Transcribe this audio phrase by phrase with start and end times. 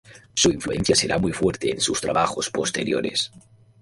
[0.33, 3.31] Su influencia será muy fuerte en sus trabajos posteriores.